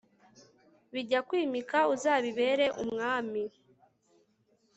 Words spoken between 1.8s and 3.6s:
uzabibera umwami